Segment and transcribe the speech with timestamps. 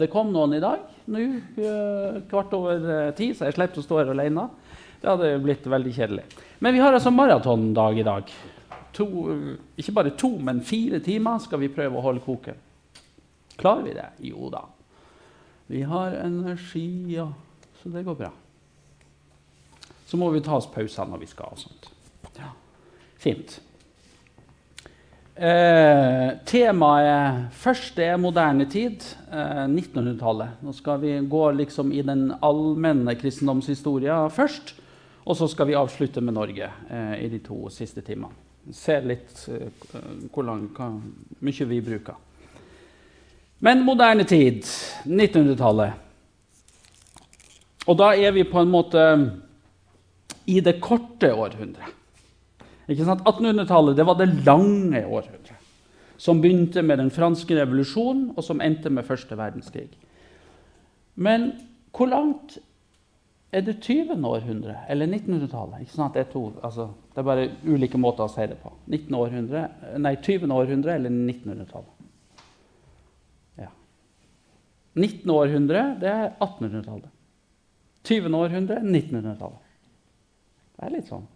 [0.00, 3.84] Det kom noen i dag, nå eh, kvart over eh, ti, så jeg slipper å
[3.84, 4.46] stå her alene.
[5.00, 6.24] Det hadde blitt veldig kjedelig.
[6.64, 8.32] Men vi har altså maratondag i dag.
[8.96, 9.06] To,
[9.80, 12.58] ikke bare to, men fire timer skal vi prøve å holde koken.
[13.60, 14.08] Klarer vi det?
[14.30, 14.64] Jo da.
[15.70, 17.28] Vi har energi, ja.
[17.82, 18.30] så det går bra.
[20.08, 21.52] Så må vi ta oss pauser når vi skal.
[21.52, 21.90] og sånt.
[22.40, 22.54] Ja.
[23.20, 23.60] Fint.
[25.40, 29.00] Eh, temaet først er moderne tid,
[29.32, 30.58] eh, 1900-tallet.
[30.60, 34.74] Nå skal vi gå liksom i den allmenne kristendomshistoria først.
[35.24, 38.36] Og så skal vi avslutte med Norge eh, i de to siste timene.
[38.76, 39.70] Se litt eh,
[40.28, 40.90] hvor langt, hva,
[41.40, 42.14] mye vi bruker.
[43.64, 44.60] Men moderne tid,
[45.08, 45.92] 1900-tallet.
[47.88, 49.06] Og da er vi på en måte
[50.44, 51.96] i det korte århundret.
[52.90, 55.56] 1800-tallet var det lange århundret,
[56.20, 59.88] som begynte med den franske revolusjonen, og som endte med første verdenskrig.
[61.14, 61.52] Men
[61.94, 62.58] hvor langt
[63.52, 64.14] er det 20.
[64.26, 65.88] århundre eller 1900-tallet?
[66.14, 66.26] Det,
[66.62, 68.72] altså, det, er bare ulike måter å si det på.
[68.86, 69.14] 19.
[69.18, 69.64] århundre,
[69.98, 70.52] nei, 20.
[70.54, 72.44] århundre eller 1900-tallet?
[73.58, 73.72] Ja.
[74.94, 75.30] 19.
[75.34, 77.10] århundre det er 1800-tallet.
[78.06, 78.38] 20.
[78.38, 79.66] århundre 1900-tallet.
[80.76, 81.26] Det er litt sånn.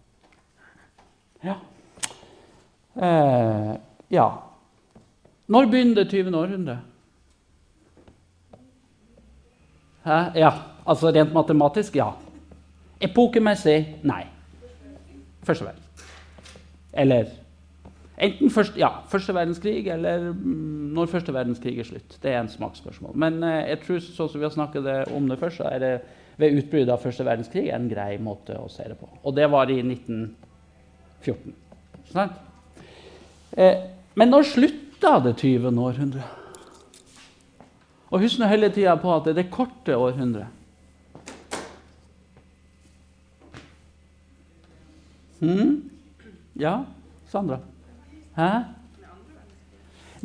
[1.43, 1.55] Ja.
[2.95, 3.75] Eh,
[4.09, 4.27] ja.
[5.47, 6.37] Når begynner det 20.
[6.37, 6.79] århundre?
[10.05, 10.19] Hæ?
[10.35, 10.51] Ja,
[10.85, 12.11] altså rent matematisk, ja.
[13.01, 14.23] Epokemessig nei.
[15.43, 16.05] Første verdenskrig.
[16.93, 17.25] Eller
[18.17, 22.17] enten først, ja, første verdenskrig eller mm, når første verdenskrig er slutt.
[22.23, 23.17] Det er en smaksspørsmål.
[23.17, 25.93] Men eh, jeg tror sånn som vi har snakket om det først, så er det
[26.37, 29.09] ved utbruddet av første verdenskrig en grei måte å se det på.
[29.23, 30.35] Og det var i 19
[31.25, 31.55] 14.
[32.11, 32.33] Sånn?
[33.57, 35.71] Eh, men når slutta det 20.
[35.81, 36.25] århundre?
[38.13, 40.51] Og husk nå hele tida på at det er det korte århundret.
[45.41, 45.73] Hmm?
[46.55, 46.77] Ja,
[47.29, 47.59] Sandra?
[48.37, 48.49] Hæ?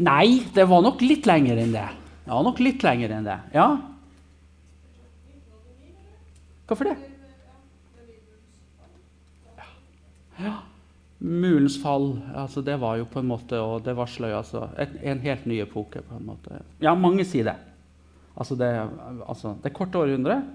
[0.00, 1.88] Nei, det var nok litt lenger enn det.
[2.24, 3.36] Det var nok litt lenger enn det.
[3.53, 3.66] Ja?
[6.70, 6.97] Hvorfor det?
[10.41, 10.54] Ja.
[11.20, 11.26] Ja.
[11.28, 14.94] Murens fall altså det var jo på en måte, og det varsler jo altså et,
[15.04, 16.00] en helt ny epoke.
[16.00, 16.62] på en måte.
[16.81, 17.56] Ja, mange sier det.
[18.41, 18.70] Altså det,
[19.26, 20.47] altså det korte århundret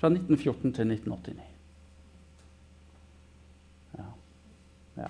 [0.00, 1.48] fra 1914 til 1989.
[3.98, 4.08] Ja.
[5.00, 5.08] ja.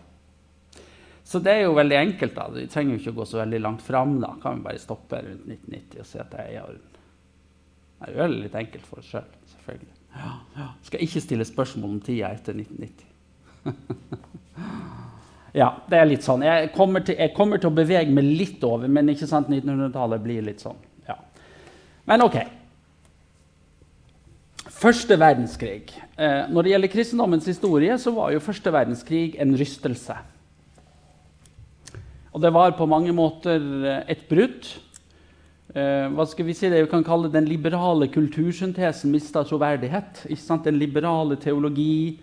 [1.25, 2.37] Så det er jo veldig enkelt.
[2.37, 2.47] da.
[2.55, 4.21] Vi trenger jo ikke å gå så veldig langt fram.
[4.23, 6.89] Da kan vi bare stoppe rundt 1990 og se at det er i orden.
[8.03, 9.93] Det er jo litt enkelt for oss sjøl, selv, selvfølgelig.
[10.13, 10.71] Ja, ja.
[10.85, 13.09] Skal ikke stille spørsmål om tida etter 1990.
[15.53, 16.45] ja, det er litt sånn.
[16.47, 20.25] Jeg kommer, til, jeg kommer, til, å bevege meg litt over, men ikke sant, 1900-tallet
[20.25, 20.79] blir litt sånn.
[21.09, 21.19] Ja.
[22.09, 22.39] Men ok.
[24.83, 25.93] Første verdenskrig.
[26.17, 30.17] Eh, når det gjelder kristendommens historie, så var jo første verdenskrig en rystelse.
[32.33, 34.65] Og det var på mange måter eh, et brudd.
[35.77, 40.25] Eh, hva skal Vi si det vi kan kalle den liberale kultursyntesen mista troverdighet.
[40.65, 42.19] Den liberale teologi,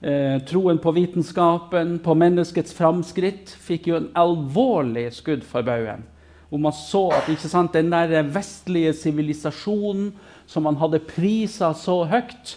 [0.00, 6.06] Eh, troen på vitenskapen, på menneskets framskritt, fikk jo en alvorlig skudd for baugen.
[6.48, 10.08] Hvor man så at sant, den der vestlige sivilisasjonen
[10.48, 12.54] som man hadde prisa så høyt,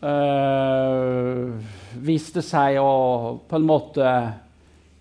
[0.00, 1.52] eh,
[2.00, 4.08] viste seg å på en måte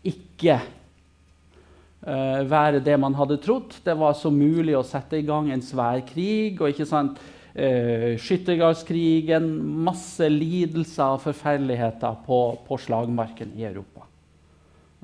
[0.04, 3.80] ikke eh, være det man hadde trodd.
[3.88, 6.60] Det var så mulig å sette i gang en svær krig.
[6.60, 7.24] og ikke sant,
[7.58, 9.50] eh, skyttergravskrigen,
[9.86, 14.06] masse lidelser og forferdeligheter på, på, slagmarken i Europa.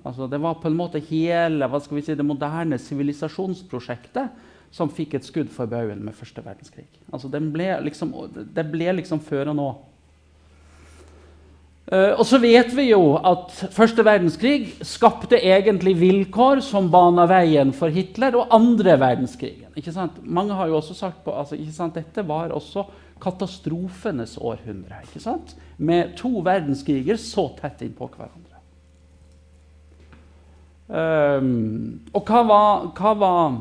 [0.04, 5.52] Altså, det var på en måte hele si, det moderne sivilisasjonsprosjektet som fikk et skudd
[5.54, 6.88] for baugen med første verdenskrig.
[7.14, 9.72] Altså, ble liksom, det ble liksom før og nå.
[11.84, 17.74] Uh, og så vet vi jo at første verdenskrig skapte egentlig vilkår som bana veien
[17.76, 19.63] for Hitler og andre verdenskrigen.
[20.24, 21.58] Mange har jo også sagt på, altså,
[21.94, 22.86] Dette var også
[23.24, 25.02] katastrofenes århundre.
[25.78, 28.50] Med to verdenskriger så tett innpå hverandre.
[30.94, 33.54] Um, og hva var, hva, var,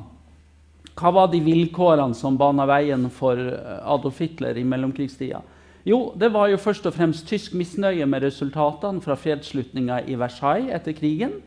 [0.99, 5.41] hva var, de vilkårene som bana veien for Adolf Hitler i mellomkrigstida?
[5.87, 10.75] Jo, det var jo først og fremst tysk misnøye med resultatene fra fredsslutninga i Versailles
[10.77, 11.39] etter krigen,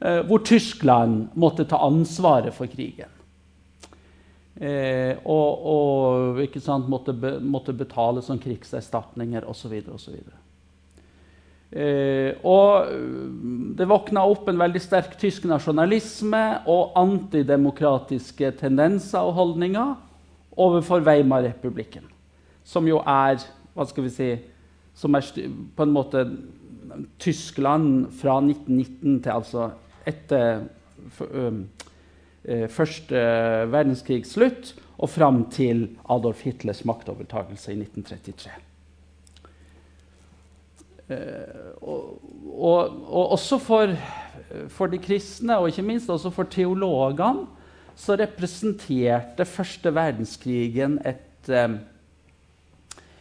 [0.00, 3.10] eh, hvor Tyskland måtte ta ansvaret for krigen.
[4.54, 9.72] Eh, og, og sant, måtte, be, måtte, betale som krigserstatninger osv.
[9.90, 10.20] osv.
[11.74, 12.92] Eh, og
[13.74, 19.94] det våkna opp en veldig sterk tysk nasjonalisme og antidemokratiske tendenser og holdninger
[20.54, 22.06] overfor Weimar-republikken,
[22.62, 23.42] som jo er
[23.74, 24.28] hva skal vi si,
[24.94, 25.26] som er
[25.74, 26.22] på en måte
[27.18, 29.72] Tyskland fra 1919 til altså
[30.06, 30.62] etter
[32.72, 33.20] første
[33.72, 38.52] verdenskrigs slutt og fram til Adolf Hitlers maktovertakelse i 1933.
[41.08, 43.92] Eh, og, og, og, også for,
[44.72, 47.46] for, de kristne, og ikke minst også for teologene,
[47.96, 51.76] så representerte første verdenskrigen et, eh,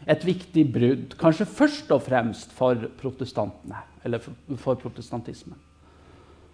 [0.07, 1.17] et viktig brudd.
[1.19, 5.59] Kanskje først og fremst for protestantene, eller for, for protestantismen.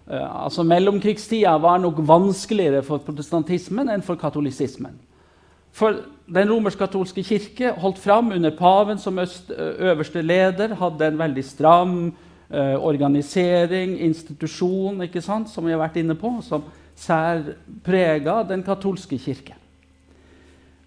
[0.10, 4.98] Uh, altså Mellomkrigstida var nok vanskeligere for protestantismen enn for katolisismen.
[5.72, 6.02] For
[6.34, 11.94] den romersk-katolske kirke holdt fram under paven som øst, øverste leder, hadde en veldig stram
[12.50, 16.66] eh, organisering, institusjon, ikke sant, som vi har vært inne på, som
[17.00, 19.56] særprega den katolske kirke.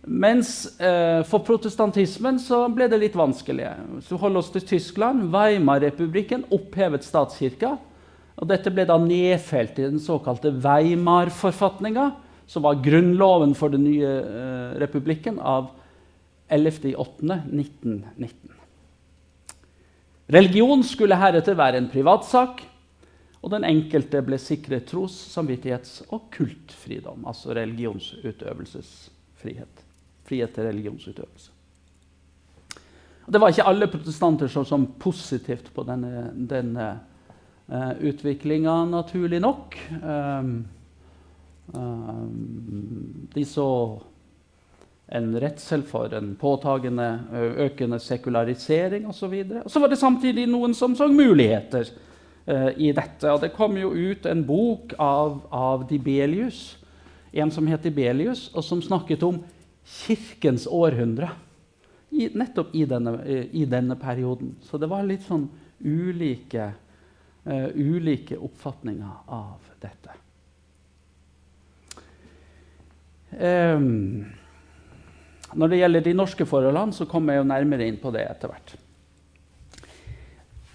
[0.02, 3.69] Mens eh, for protestantismen så ble det litt vanskelig.
[3.96, 7.76] Hvis vi holder oss til Tyskland, Weimar-republikken opphevet statskirka.
[8.40, 12.11] Og Dette ble da nedfelt i den såkalte Weimar-forfatninga,
[12.46, 15.67] som var grunnloven for den nye eh, republikken av
[16.52, 18.32] 11.8.1919.
[20.32, 22.62] Religion skulle heretter være en privatsak,
[23.43, 29.75] og den enkelte ble sikret tros-, samvittighets- og kultfridom, altså religionsutøvelsesfrihet.
[30.29, 31.50] Frihet til religionsutøvelse.
[33.26, 36.87] Og det var ikke alle protestanter som så positivt på denne, denne
[37.69, 39.76] uh, utviklinga, naturlig nok.
[40.03, 40.55] Um,
[41.75, 42.25] Eh,
[43.35, 44.03] de så
[45.06, 47.06] en redsel for en påtagende
[47.61, 49.35] økende sekularisering osv.
[49.64, 51.91] Og, så var det samtidig noen som så muligheter
[52.49, 53.29] uh, i dette.
[53.29, 56.79] Og det kom jo ut en bok av, av Dibelius,
[57.32, 59.43] en som het Dibelius, og som snakket om
[59.85, 61.29] Kirkens århundre.
[62.12, 63.19] I, nettopp i denne,
[63.53, 64.55] i denne, perioden.
[64.65, 65.47] Så det var litt sånn
[65.81, 66.73] ulike,
[67.49, 70.19] uh, ulike oppfatninger av dette.
[73.33, 74.25] Um,
[75.56, 78.53] når det gjelder de norske forholdene, så kommer jeg jo nærmere inn på det etter
[78.53, 78.75] hvert.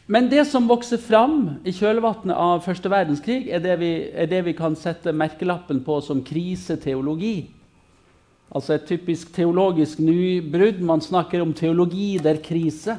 [0.07, 4.39] Men det som vokser fram i kjølvannet av første verdenskrig, er det, vi, er det
[4.45, 7.49] vi kan sette merkelappen på som kriseteologi.
[8.47, 10.79] Altså et typisk teologisk nybrudd.
[10.79, 12.95] Man snakker om teologi der krise.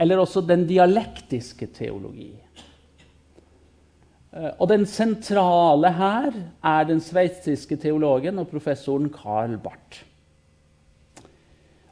[0.00, 2.32] Eller også den dialektiske teologi.
[4.34, 6.34] Eh, og den sentrale her
[6.64, 10.02] er den sveitsiske teologen og professoren Karl Barth.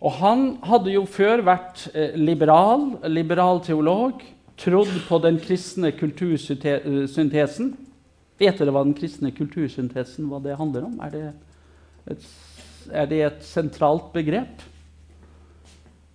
[0.05, 4.25] Og han hadde jo før vært eh, liberal, liberal teolog,
[4.61, 7.73] trodd på den kristne kultursyntesen.
[8.39, 11.01] Vet dere hva den kristne kultursyntesen hva det handler om?
[11.03, 11.25] Er det
[12.13, 12.29] et,
[12.93, 14.63] er det et sentralt begrep?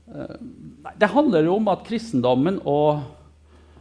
[0.10, 3.04] Nei, det handler jo om at kristendommen og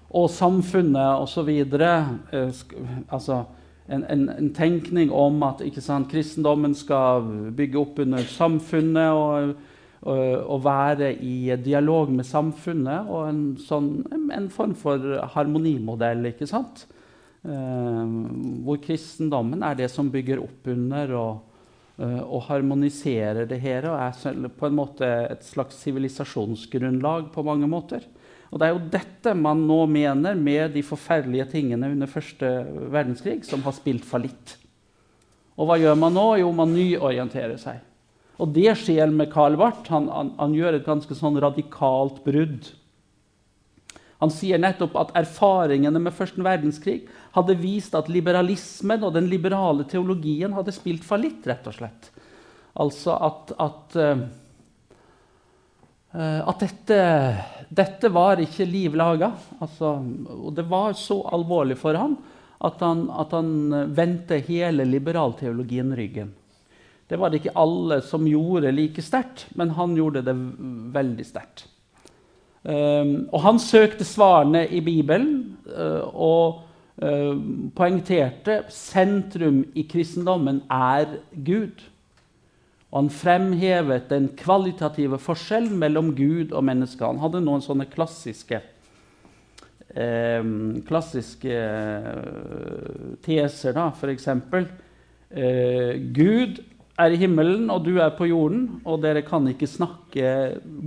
[0.09, 1.49] og samfunnet osv.
[1.49, 2.61] Eh,
[3.09, 3.43] altså
[3.89, 7.27] en, en, en, tenkning om at sant, kristendommen skal
[7.57, 9.55] bygge opp under samfunnet og,
[10.03, 13.09] og, og, være i dialog med samfunnet.
[13.09, 13.93] Og en, sånn,
[14.35, 16.87] en form for harmonimodell, ikke sant?
[17.49, 18.05] Eh,
[18.67, 21.61] hvor kristendommen er det som bygger opp under og,
[22.01, 27.69] eh, og harmoniserer det her, og er på en måte et slags sivilisasjonsgrunnlag på mange
[27.71, 28.05] måter.
[28.49, 32.49] Og det er jo dette man nå mener med de forferdelige tingene under første
[32.93, 34.57] verdenskrig, som har spilt fallitt.
[35.59, 36.27] Og hva gjør man nå?
[36.41, 37.83] Jo, man nyorienterer seg.
[38.39, 39.91] Og det skjer med Karl Barth.
[39.93, 42.71] Han, han, han gjør et ganske sånn radikalt brudd.
[44.23, 47.03] Han sier nettopp at erfaringene med første verdenskrig
[47.37, 52.11] hadde vist at liberalismen og den liberale teologien hadde spilt fallitt, rett og slett.
[52.79, 54.27] Altså at, at Eh,
[56.13, 56.99] at dette,
[57.69, 59.29] dette, var ikke liv laga.
[59.61, 59.91] Altså,
[60.33, 62.15] og det var så alvorlig for ham
[62.65, 63.51] at han, han
[63.95, 66.33] vendte hele liberalteologien ryggen.
[67.09, 70.35] Det var det ikke alle som gjorde like sterkt, men han gjorde det
[70.97, 71.65] veldig sterkt.
[72.69, 75.31] Um, og han søkte svarene i Bibelen
[75.71, 76.59] uh, og
[77.01, 77.39] uh,
[77.79, 81.81] poengterte sentrum i kristendommen er Gud.
[82.89, 87.05] Og han fremhevet den kvalitative forskjellen mellom Gud og mennesket.
[87.05, 88.63] Han hadde noen sånne klassiske,
[89.93, 90.49] eh,
[90.89, 94.31] klassiske eh, teser, da, f.eks.
[94.33, 96.63] Eh, Gud
[96.99, 100.33] er i himmelen, og du er på jorden, og dere kan ikke snakke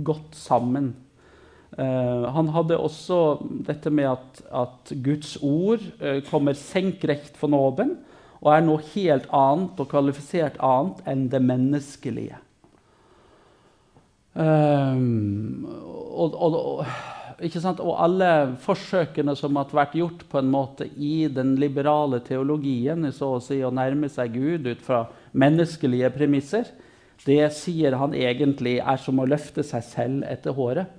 [0.04, 0.92] godt sammen.
[1.72, 3.16] Uh, han hadde også
[3.64, 7.94] dette med at, at Guds ord uh, kommer senkrekt for nåben
[8.42, 12.40] og er noe helt annet og kvalifisert annet enn det menneskelige.
[14.32, 18.30] Um, og, og, og, alle
[18.64, 23.60] forsøkene som har vært gjort på en måte i den liberale teologien, så å si
[23.62, 25.04] å nærme seg Gud ut fra
[25.36, 26.72] menneskelige premisser,
[27.26, 30.98] det sier han egentlig er som å løfte seg selv etter håret.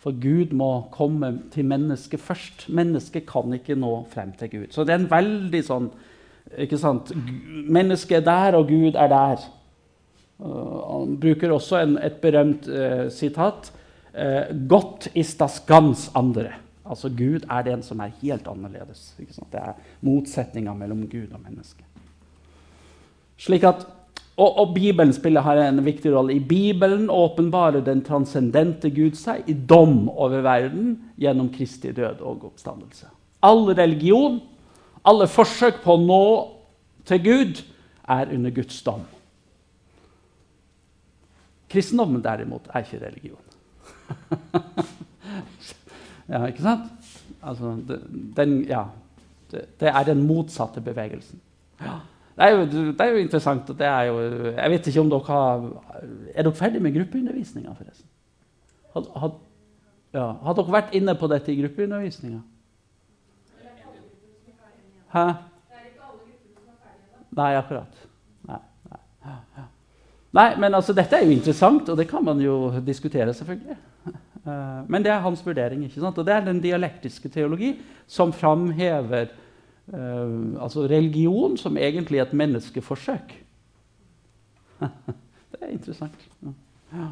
[0.00, 2.70] For Gud må komme til mennesket først.
[2.72, 4.70] Mennesket kan ikke nå frem til Gud.
[4.72, 5.90] Så det er en veldig sånn
[6.58, 7.12] ikke sant?
[7.70, 9.44] Mennesket er der, og Gud er der.
[10.40, 13.72] Han bruker også en, et berømt eh, sitat.
[14.14, 16.54] Eh, 'Godt is das ganz andre'.
[16.84, 19.14] Altså Gud er den som er helt annerledes.
[19.18, 21.84] Det er motsetninga mellom Gud og menneske.
[23.38, 23.86] Slik at
[24.40, 26.34] og, og, Bibelen spiller her en viktig rolle.
[26.34, 32.46] I Bibelen åpenbarer den transcendente Gud seg i dom over verden gjennom Kristi død og
[32.48, 33.10] oppstandelse.
[33.44, 34.40] All religion,
[35.06, 36.24] alle forsøk på å nå
[37.08, 37.64] til Gud,
[38.10, 39.04] er under Guds dom.
[41.70, 43.44] Kristendommen derimot er ikke religion.
[46.32, 47.12] ja, ikke sant?
[47.40, 47.76] Altså,
[48.36, 48.88] den, ja,
[49.52, 51.38] det, det er den motsatte bevegelsen.
[51.80, 52.00] Ja.
[52.40, 53.70] Det er, jo, det er jo, interessant.
[53.78, 54.20] Det er jo,
[54.56, 55.64] jeg vet ikke om dere har
[56.32, 58.06] Er dere ferdig med gruppeundervisninga, forresten?
[58.94, 59.34] Har, had,
[60.16, 62.40] ja, har, dere vært inne på dette i gruppeundervisninga?
[65.14, 65.26] Hæ?
[67.30, 68.00] Nei, akkurat.
[68.48, 69.66] Nei, nei.
[70.34, 73.76] Nei, men altså, dette er jo interessant, og det kan man jo diskutere, selvfølgelig.
[74.40, 75.84] Eh, men det er hans vurdering.
[75.84, 76.18] ikke sant?
[76.18, 77.74] Og det er den dialektiske teologi
[78.06, 79.30] som framhever
[79.90, 83.32] Uh, altså religion som egentlig er et menneskeforsøk.
[85.50, 86.28] det er interessant.
[86.92, 87.08] Ja.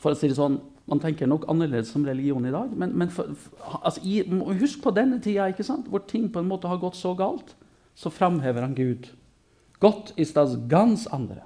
[0.00, 0.56] For å si det sånn,
[0.90, 2.72] Man tenker nok annerledes om religion i dag.
[2.76, 3.30] Men, men for,
[3.82, 4.22] altså, i,
[4.58, 5.88] husk på denne tida ikke sant?
[5.90, 7.54] hvor ting på en måte har gått så galt.
[7.94, 9.08] Så framhever han Gud.
[9.82, 11.44] Godt i stads gans andre.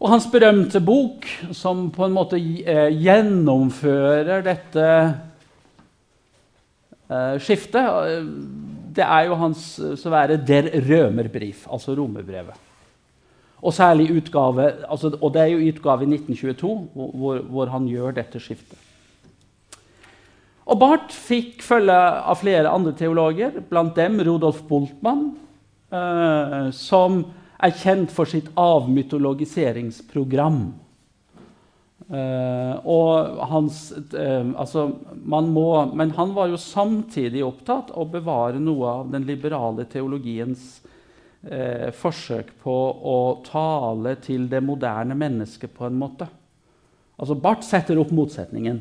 [0.00, 4.86] Og hans berømte bok, som på en måte eh, gjennomfører dette
[7.04, 8.24] eh, skiftet, eh,
[8.96, 9.66] det er jo hans
[10.00, 12.69] så være Der Rømerbrief, altså romerbrevet.
[13.60, 18.10] Og særlig utgave, altså, og det er jo utgave i 1922 hvor, hvor, han gjør
[18.16, 18.78] dette skiftet.
[20.70, 25.36] Og Barth fikk følge av flere andre teologer, blant dem Rudolf Boltmann,
[25.92, 27.24] eh, som
[27.60, 30.72] er kjent for sitt avmytologiseringsprogram.
[32.10, 38.08] Eh, og hans eh, altså, man må, Men han var jo samtidig opptatt av å
[38.10, 40.80] bevare noe av den liberale teologiens
[41.48, 42.76] uh, forsøk på
[43.14, 46.28] å tale til det moderne mennesket på en måte.
[47.20, 48.80] Altså Barth setter opp motsetningen.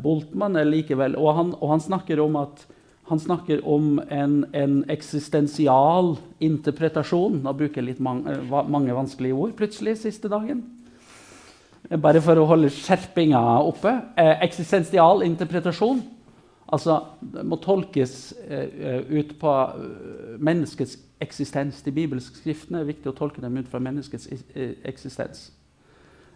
[0.00, 2.62] Boltmann er likevel og han, og han snakker om at
[3.10, 7.40] han snakker om en, en eksistensial interpretasjon.
[7.42, 10.62] Nå bruker jeg litt mange, eh, mange vanskelige ord plutselig siste dagen.
[11.98, 13.96] Bare for å holde skjerpinga oppe.
[14.14, 16.04] Eh, eksistensial interpretasjon
[16.70, 17.00] altså,
[17.42, 18.14] må tolkes
[18.46, 19.56] eh, ut på
[20.38, 21.82] menneskets eksistens.
[21.84, 25.50] De bibelske skriftene er viktig å tolke dem ut fra menneskets uh, eksistens.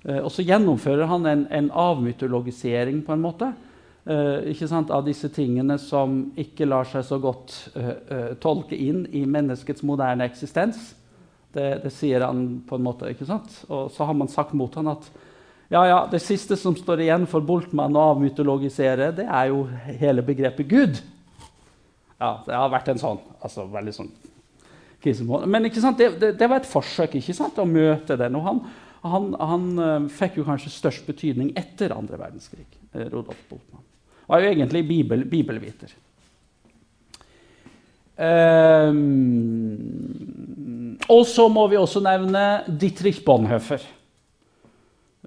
[0.05, 5.79] Uh, og så gjennomfører han en, en avmytologisering på en måte uh, av disse tingene
[5.81, 7.57] som ikke lar seg så godt
[8.41, 10.93] tolke inn i menneskets moderne eksistens.
[11.55, 13.09] Det, det, sier han på en måte.
[13.09, 13.63] ikke sant?
[13.71, 15.09] Og så har man sagt mot han at
[15.73, 19.65] ja, ja, det siste som står igjen for Boltmann å avmytologisere, det er jo
[20.03, 21.01] hele begrepet Gud.
[22.21, 24.13] Ja, det har vært en sånn altså veldig sånn
[25.47, 25.69] Men?
[25.69, 28.39] Det, det, det var et forsøk ikke sant, å møte den.
[28.39, 28.61] Og han,
[29.05, 32.67] han, han fikk jo kanskje størst betydning etter andre verdenskrig.
[32.95, 33.85] Rodolf Boltmann
[34.27, 35.93] var jo egentlig bibel, bibelviter.
[38.15, 38.95] Um,
[41.11, 43.83] og så må vi også nevne Dietrich Bonhoeffer.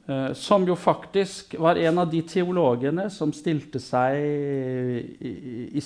[0.08, 5.34] Uh, som jo faktisk var en av de teologene som stilte seg i,
[5.76, 5.82] i,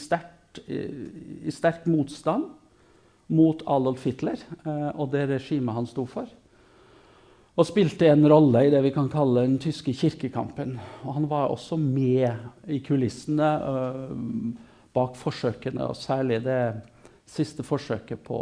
[1.49, 2.45] i sterk motstand
[3.31, 6.29] mot Adolf Hitler uh, og det regimet han sto for
[7.59, 10.77] og spilte en rolle i det vi kan kalle den tyske kirkekampen.
[11.03, 14.13] Og han var også med i kulissene uh,
[14.95, 16.61] bak forsøkene, og særlig det
[17.31, 18.37] siste forsøket på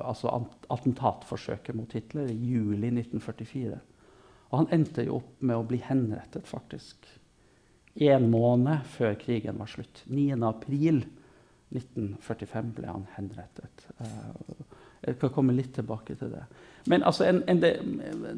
[0.00, 0.32] altså
[0.72, 3.80] attentatforsøket mot Hitler i juli 1944.
[4.50, 7.08] Og han endte jo opp med å bli henrettet, faktisk.
[8.00, 10.04] En måned før krigen var slutt.
[10.06, 10.36] 9.
[10.46, 11.02] april
[11.70, 13.86] 1945 ble han henrettet.
[14.00, 16.42] Uh, Jeg kan komme litt tilbake til det.
[16.90, 17.70] Men altså, en, en, det,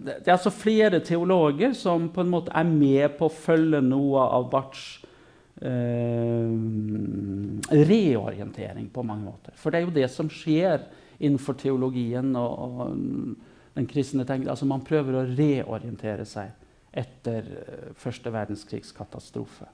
[0.06, 4.22] det, er altså flere teologer som på en måte er med på å følge noe
[4.22, 4.84] av Barths
[5.58, 6.52] eh,
[7.82, 9.56] reorientering på mange måter.
[9.58, 10.86] For det er jo det som skjer
[11.18, 12.78] innenfor teologien og, og
[13.74, 16.54] den kristne tenk, altså Man prøver å reorientere seg
[16.92, 19.66] etter eh, første verdenskrigs katastrofe.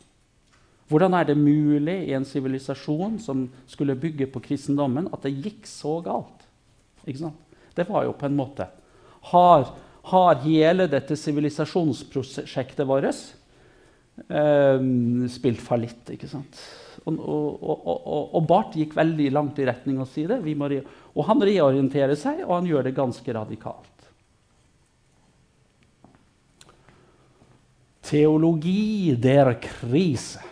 [0.88, 5.68] Hvordan er det mulig i en sivilisasjon som skulle bygge på kristendommen, at det gikk
[5.68, 6.46] så galt?
[7.08, 8.66] Det var jo på en måte
[9.30, 9.62] Har,
[10.10, 13.08] har hele dette sivilisasjonsprosjektet vårt
[14.28, 14.82] eh,
[15.32, 16.12] spilt fallitt?
[16.16, 16.60] ikke sant?
[17.08, 20.40] Og, og, og, og, Barth gikk veldig langt i retning å si det.
[20.42, 23.94] og han reorienterer seg, og han gjør det ganske radikalt.
[28.08, 30.47] Teologi der krise.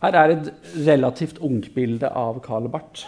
[0.00, 0.48] Her er et
[0.86, 3.04] relativt ungt bilde av Karl Barth.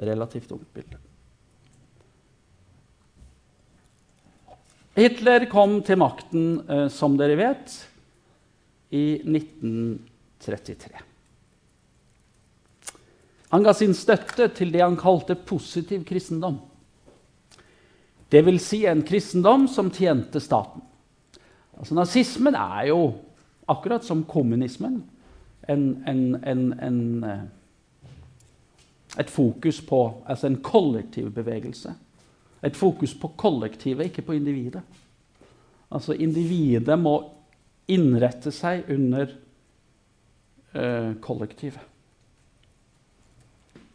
[0.00, 0.96] Relativt ungt bilde.
[4.96, 7.76] Hitler kom til makten, eh, som dere vet,
[8.90, 11.04] i 1933.
[13.50, 16.58] Han ga sin støtte til det han kalte positiv kristendom.
[18.30, 20.82] Vil si en kristendom som tjente staten.
[21.78, 23.00] Altså Nazismen er jo
[23.70, 25.02] akkurat som kommunismen,
[25.68, 27.42] en, en, en, eh,
[29.18, 31.94] et fokus på Altså en kollektiv bevegelse.
[32.62, 34.82] Et fokus på kollektivet, ikke på individet.
[35.90, 37.14] Altså individet må
[37.88, 39.32] innrette seg under
[40.74, 41.82] uh, kollektivet.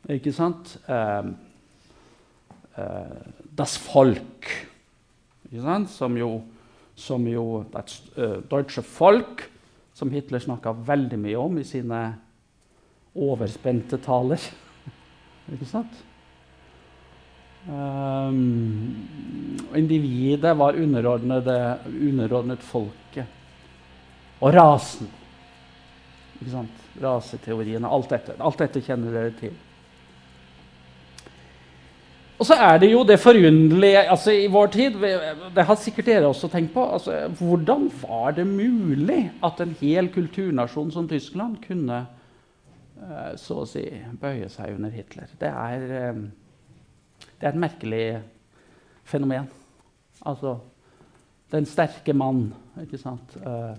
[0.10, 0.75] Ikke sant?
[0.89, 1.32] Uh,
[2.77, 3.15] uh,
[3.58, 4.50] das Folk,
[5.48, 5.89] ikke sant?
[5.89, 6.41] som jo,
[6.96, 8.01] som jo das,
[8.51, 9.50] Deutsche Folk
[9.96, 12.02] som Hitler snakka veldig mye om i sine
[13.16, 14.42] overspente taler.
[15.56, 16.04] Ikke sant?
[17.66, 19.08] Um,
[19.74, 23.25] individet var underordnet folket.
[24.44, 25.08] Og rasen.
[26.36, 26.84] Ikke sant?
[27.02, 27.88] Raseteoriene.
[27.88, 28.36] Alt dette.
[28.38, 29.56] Alt dette kjenner dere til.
[32.36, 34.98] Og så er det jo det forunderlige altså i vår tid
[35.56, 36.84] Det har sikkert dere også tenkt på.
[36.84, 42.02] Altså, hvordan var det mulig at en hel kulturnasjon som Tyskland kunne
[43.00, 43.86] uh, så å si
[44.19, 45.32] bøye seg under Hitler?
[45.39, 48.06] Det er, uh, det er et merkelig
[49.08, 49.48] fenomen.
[50.26, 50.58] Altså
[51.52, 52.50] Den sterke mann,
[52.82, 53.38] ikke sant?
[53.45, 53.78] Uh,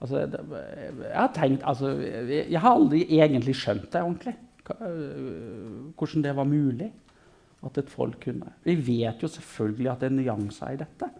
[0.00, 4.34] altså, jeg har tenkt altså, jeg har aldri egentlig skjønt det ordentlig.
[4.70, 6.90] Hvordan det var mulig
[7.66, 8.52] at et folk kunne.
[8.64, 11.10] Vi vet jo selvfølgelig at det er nyanser i dette.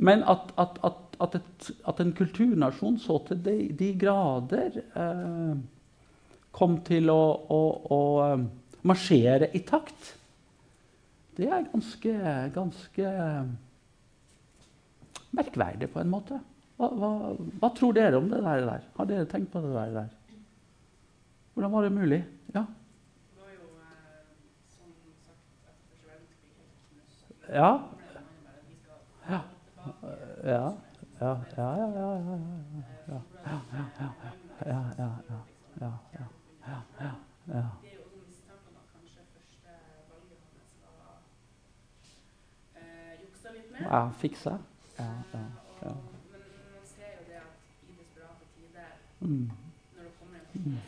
[0.00, 0.78] Men at, at,
[1.20, 5.58] at, et, at en kulturnasjon så til de, de grader eh,
[6.56, 7.60] kom til å, å,
[7.96, 8.46] å, eh,
[8.88, 10.14] marsjere i takt,
[11.36, 12.14] det er ganske,
[12.54, 13.10] ganske
[15.36, 16.40] merkverdig på en måte.
[16.80, 17.10] Hva, hva,
[17.60, 18.88] hva, tror dere om det der?
[18.96, 20.08] Har dere tenkt på det der?
[21.52, 22.22] Hvordan var det mulig?
[22.54, 22.64] Ja?
[27.52, 27.80] Ja.
[29.28, 29.44] Ja.
[30.44, 30.74] Ja.
[31.20, 32.40] Ja, ja, ja.
[34.66, 35.42] Ja, ja, ja.
[35.80, 35.92] ja,
[37.46, 37.70] ja.
[43.80, 44.58] Ja, fiksa.
[44.96, 45.38] Ja, ja,
[45.82, 45.90] ja.
[45.90, 50.86] Men man ser jo det at i desperate tider, når det kommer en konflikt,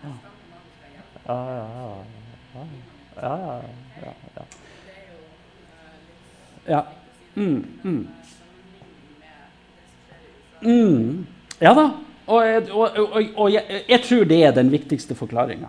[0.00, 1.10] så stammer man fra hjelp.
[1.26, 1.66] Ja, ja,
[2.54, 2.64] ja.
[3.16, 3.56] ja, ja,
[4.02, 4.63] ja, ja.
[6.66, 6.84] Ja.
[7.34, 8.06] Mm, mm.
[10.64, 11.26] Mm.
[11.60, 11.90] Ja da.
[12.26, 15.68] Og, og, og, og jeg, jeg, tror det er den viktigste forklaringa.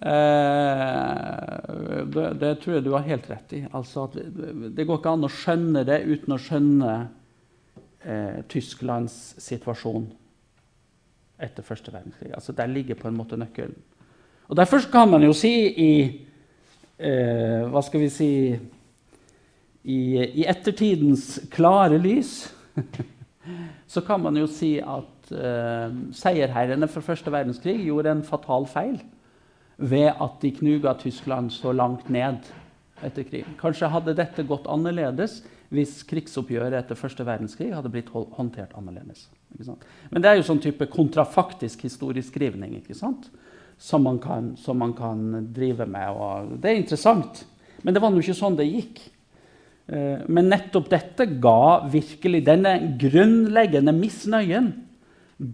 [0.00, 1.26] Eh,
[2.10, 3.62] det, det, tror jeg du har helt rett i.
[3.70, 4.26] Altså det,
[4.76, 6.94] det, går ikke an å skjønne det uten å skjønne
[8.02, 10.08] eh, Tysklands situasjon
[11.38, 12.34] etter første verdenskrig.
[12.34, 13.78] Altså Der ligger på en måte nøkkelen.
[14.50, 15.92] Og Derfor kan man jo si i
[16.98, 18.30] eh, Hva skal vi si
[19.86, 20.00] i,
[20.42, 22.48] i ettertidens klare lys
[23.92, 28.98] så kan man jo si at eh, seierherrene for første verdenskrig gjorde en fatal feil
[29.76, 32.48] ved at de knuga Tyskland så langt ned
[33.04, 33.56] etter krigen.
[33.60, 35.42] Kanskje hadde dette gått annerledes
[35.74, 39.26] hvis krigsoppgjøret etter første verdenskrig hadde blitt håndtert annerledes.
[40.10, 42.78] Men det er jo sånn type kontrafaktisk historieskrivning
[43.76, 46.08] som man, kan, som, man kan, drive med.
[46.10, 47.44] Og det er interessant.
[47.82, 49.02] Men det var nå ikke sånn det gikk.
[49.86, 54.72] Eh, men nettopp dette ga virkelig Denne grunnleggende misnøyen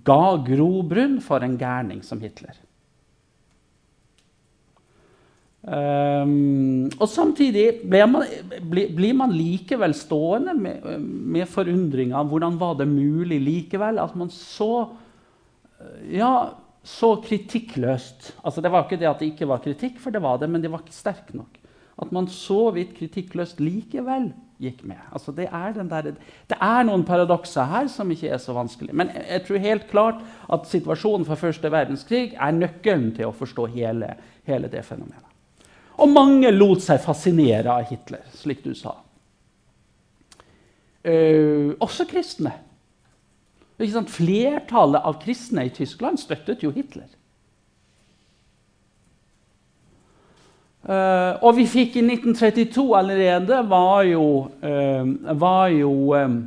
[0.07, 2.55] ga grobunn for en gærning som Hitler.
[5.63, 8.25] Um, og samtidig blir man,
[8.67, 14.33] blir man, likevel stående med, med forundringa om hvordan var det mulig likevel at man
[14.35, 14.89] så
[16.11, 16.33] ja,
[16.83, 20.43] så kritikkløst altså Det var ikke det at det ikke var kritikk, for det var
[20.43, 21.62] det, men det var ikke sterk nok.
[22.03, 24.99] At man så vidt kritikkløst likevel gikk med.
[25.15, 26.13] Altså det, er der,
[26.51, 28.95] det, er noen paradokser her som ikke er så vanskelig.
[28.95, 33.69] Men jeg tror helt klart at situasjonen fra første verdenskrig er nøkkelen til å forstå
[33.75, 34.15] hele,
[34.49, 35.29] hele det fenomenet.
[36.03, 38.97] Og mange lot seg fascinere av Hitler, slik du sa.
[41.03, 42.55] Uh, også kristne.
[43.83, 47.11] Flertallet av kristne i Tyskland støttet jo Hitler.
[50.83, 54.25] Uh, og vi fikk i 1932 allerede var jo,
[54.67, 56.41] uh, var jo um,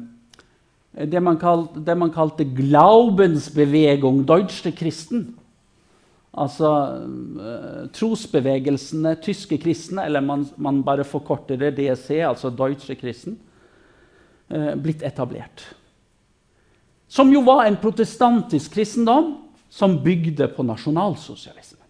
[0.92, 5.30] det, man kalte, det, man kalte Glaubensbevegung, Deutsche Christen'.
[6.36, 13.40] Altså uh, trosbevegelsene tyske kristne, eller man, man, bare forkorter det DSC, altså Deutsche Christen,
[14.78, 15.64] blitt etablert.
[17.10, 19.32] Som jo var en protestantisk kristendom
[19.74, 21.85] som bygde på nasjonalsosialisme.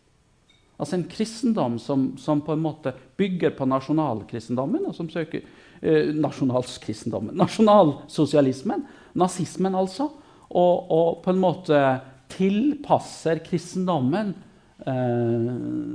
[0.76, 5.46] Altså en kristendom som, som, på en måte bygger på nasjonalkristendommen, og som søker
[5.82, 8.84] eh, nasjonalkristendommen, nasjonalsosialismen,
[9.16, 10.10] nazismen altså,
[10.50, 11.82] og, og, på en måte
[12.36, 14.34] tilpasser kristendommen
[14.84, 15.50] eh,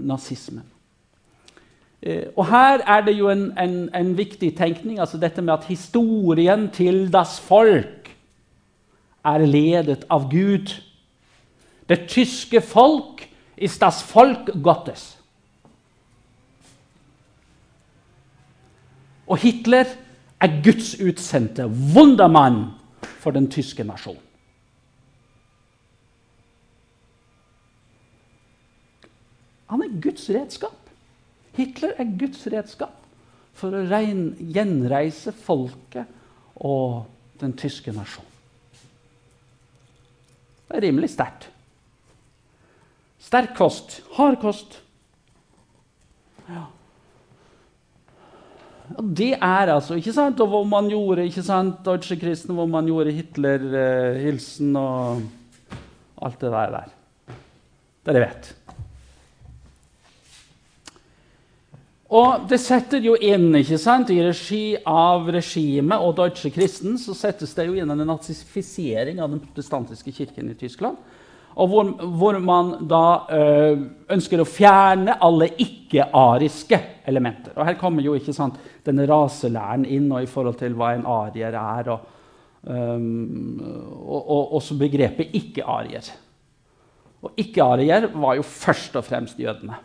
[0.08, 0.64] nazismen.
[2.00, 5.68] Eh, og her er det jo en, en, en, viktig tenkning, altså dette med at
[5.68, 8.08] historien til das folk
[9.28, 10.72] er ledet av Gud.
[11.84, 13.26] Det tyske folk
[13.60, 15.18] ist das Volk Gottes.
[19.26, 19.86] Og Hitler
[20.40, 22.72] er Guds utsendte wundermann
[23.20, 24.24] for den tyske nasjonen.
[29.70, 30.74] Han er Guds redskap.
[31.54, 32.96] Hitler er Guds redskap
[33.54, 36.08] for å rein, gjenreise folket
[36.56, 37.04] og
[37.38, 38.26] den tyske nasjonen.
[40.66, 41.50] Det er rimelig sterkt.
[43.20, 44.00] Sterk kost.
[44.16, 44.80] Hard kost.
[46.48, 46.66] Ja.
[48.98, 52.88] Det er altså ikke sant, og hvor man gjorde ikke sant, Deutsche Christen, hvor man
[52.90, 56.72] gjorde Hitler-hilsen eh, og alt det der.
[56.74, 57.36] der.
[58.08, 58.50] Dere vet.
[62.10, 67.14] Og det setter jo inn ikke sant, I regi av regimet og Deutsche Christen så
[67.14, 70.98] settes det jo inn en nazifisering av den protestantiske kirken i Tyskland.
[71.60, 73.04] Og hvor, hvor man da
[73.36, 73.82] øh,
[74.14, 76.78] ønsker å fjerne alle ikke-ariske
[77.10, 77.52] elementer.
[77.56, 81.04] Og Her kommer jo ikke sant, denne raselæren inn og i forhold til hva en
[81.10, 81.92] arier er.
[81.92, 82.00] Og,
[82.64, 83.60] um,
[84.00, 86.08] og, og også begrepet ikke-arier.
[87.20, 89.76] Og ikke-arier var jo først og fremst jødene.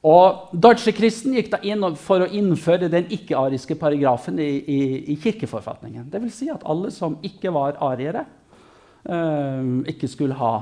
[0.00, 4.80] Og Deutsche Christen gikk da inn for å innføre den ikke-ariske paragrafen i, i,
[5.12, 6.06] i kirkeforfatningen.
[6.08, 6.38] Dvs.
[6.38, 8.24] Si at alle som ikke var ariere,
[9.04, 10.54] uh, ikke skulle ha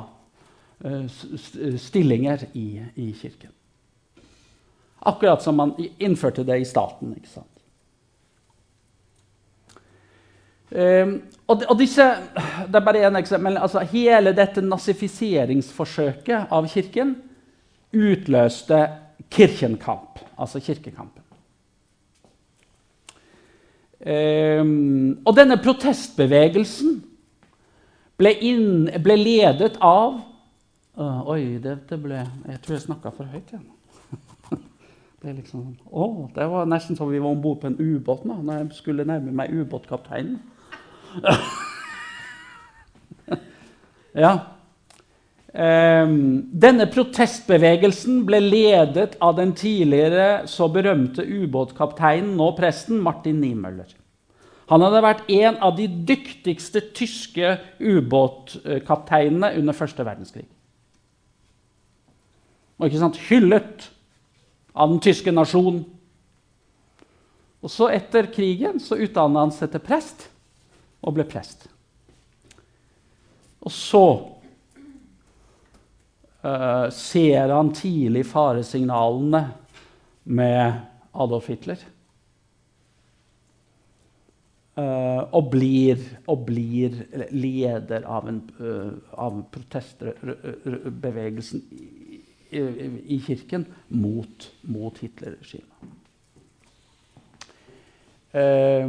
[0.83, 1.07] uh,
[1.79, 3.55] stillinger i, i, kirken.
[5.07, 7.14] Akkurat som man innførte det i staten.
[7.14, 7.55] ikke sant?
[10.68, 12.11] Um, og, og, disse,
[12.66, 13.55] det er bare én eksempel.
[13.57, 17.20] Altså, hele dette nazifiseringsforsøket av kirken
[17.94, 18.83] utløste
[19.30, 21.22] Kirchenkamp, altså kirkekampen.
[23.98, 27.00] Um, og denne protestbevegelsen
[28.18, 30.20] ble, inn, ble ledet av
[30.94, 33.66] uh, Oi, det, ble Jeg tror jeg snakka for høyt igjen.
[35.24, 38.38] det, liksom, oh, det var nesten som vi var om bord på en ubåt nå,
[38.38, 40.38] når jeg skulle nærme meg ubåtkapteinen.
[44.24, 44.32] ja.
[45.58, 53.90] Um, denne protestbevegelsen ble ledet av den tidligere så berømte ubåtkapteinen, nå presten, Martin Niemøller.
[54.70, 60.46] Han hadde vært en av de dyktigste tyske ubåtkapteinene under første verdenskrig.
[62.78, 63.88] Og ikke sant, hyllet
[64.78, 65.82] av den tyske nasjonen.
[67.64, 70.28] Og så Etter krigen så utdanna han seg til prest
[71.02, 71.66] og ble prest.
[73.58, 74.04] Og så
[76.44, 79.42] uh, ser han tidlig faresignalene
[80.29, 80.72] med
[81.14, 81.79] Adolf Hitler.
[84.79, 85.98] Uh, og, blir,
[86.31, 86.94] og, blir,
[87.35, 92.20] leder av, en, uh, av protestbevegelsen i,
[92.55, 92.61] i,
[93.16, 95.66] i, kirken mot, mot Hitler-regimet.
[98.38, 98.87] Uh,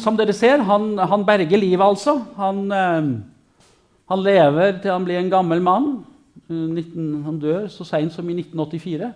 [0.00, 2.24] som dere ser, han, han berger livet, altså.
[2.40, 6.00] Han, han, lever til han blir en gammel mann.
[6.50, 9.12] Eh, 19, han dør så seint som i 1984.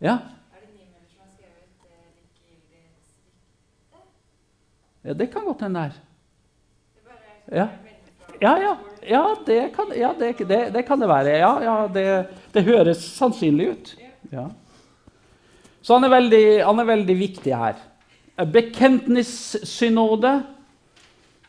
[0.00, 0.18] Ja.
[5.02, 5.94] Eh, ja, det kan godt hende det er.
[7.50, 7.68] Ja.
[8.40, 8.76] Ja, ja.
[9.04, 11.36] ja, det, kan, ja det, det, det kan det være.
[11.36, 13.92] Ja, ja det, det høres sannsynlig ut.
[14.32, 14.46] Ja.
[15.82, 17.76] Så han er, veldig, han er veldig viktig her.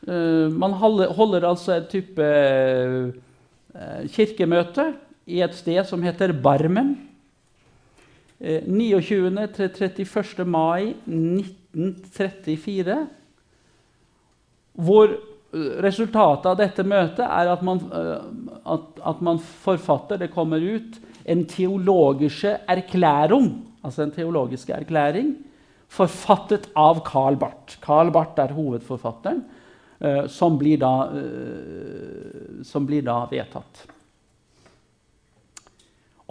[0.08, 4.92] Eh, man holder, holder altså et type eh, kirkemøte
[5.28, 6.96] i et sted som heter Barmen.
[8.40, 9.48] Eh, 29.
[9.56, 10.46] til 31.
[10.46, 12.98] mai 1934.
[14.82, 15.20] Hvor eh,
[15.84, 18.20] resultatet av dette møtet er at man, eh,
[18.66, 18.82] at,
[19.14, 23.52] at man forfatter Det kommer ut en teologiske erklæring,
[23.86, 25.36] altså en teologisk erklæring,
[25.92, 27.78] forfattet av Karl Barth.
[27.84, 29.44] Karl Barth er hovedforfatteren,
[30.00, 33.86] eh, som, blir da, eh, som blir da vedtatt.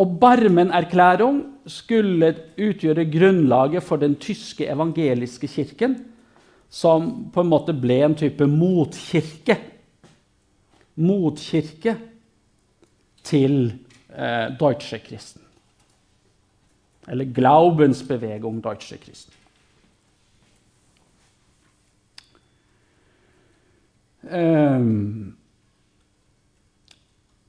[0.00, 5.98] Og Barmen-erklæring skulle utgjøre grunnlaget for den tyske evangeliske kirken,
[6.70, 9.58] som på en måte ble en type motkirke.
[10.96, 11.96] Motkirke
[13.24, 13.74] til
[14.16, 15.42] eh, Deutsche Christen.
[17.08, 19.34] Eller Glaubensbevegung Deutsche Christen.
[24.30, 25.36] Ehm,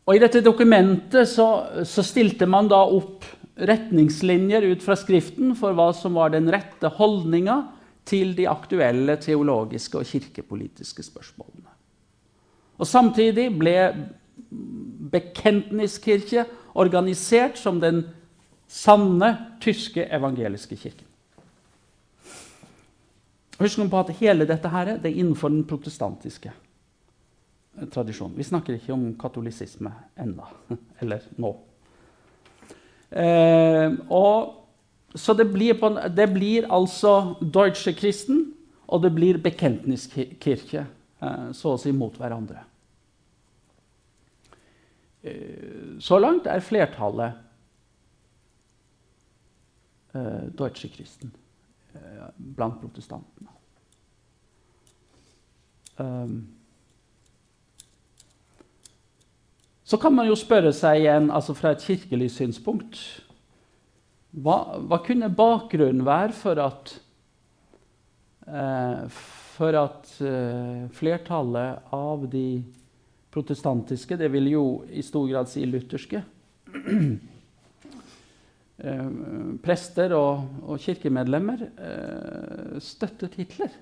[0.05, 1.47] og I dette dokumentet så,
[1.85, 3.25] så stilte man da opp
[3.61, 7.59] retningslinjer ut fra Skriften for hva som var den rette holdninga
[8.07, 11.69] til de aktuelle teologiske og kirkepolitiske spørsmålene.
[12.81, 13.75] Og Samtidig ble
[15.11, 16.47] Bekentniskirke
[16.81, 18.01] organisert som den
[18.71, 19.29] sanne
[19.61, 21.07] tyske evangeliske kirken.
[23.61, 26.51] Husk på at hele dette her, det er innenfor den protestantiske
[27.91, 28.37] tradisjonen.
[28.37, 30.47] Vi snakker ikke om katolisisme ennå.
[31.01, 31.53] Eller nå.
[33.11, 34.57] Eh, og,
[35.15, 38.45] så det blir, på, det blir altså Deutsche Christen
[38.91, 40.85] og det blir Bekentniskirke,
[41.23, 42.65] eh, så å si mot hverandre.
[45.21, 47.37] Eh, så langt er flertallet
[50.17, 51.31] eh, Deutsche Christen
[51.93, 53.59] eh, blant protestantene.
[56.01, 56.39] Um,
[59.91, 62.99] så kan man jo spørre seg igjen, altså fra et kirkelig synspunkt
[64.31, 66.93] Hva, hva kunne bakgrunnen være for at,
[68.47, 69.01] eh,
[69.57, 72.63] for at eh, flertallet av de
[73.31, 76.23] protestantiske, det vil jo i stor grad si lutherske
[78.87, 79.11] eh,
[79.67, 83.75] prester og, og kirkemedlemmer eh, støttet Hitler.